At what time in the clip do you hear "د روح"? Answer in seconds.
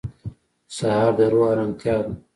1.17-1.45